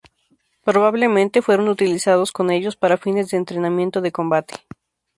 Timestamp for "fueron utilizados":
1.43-2.31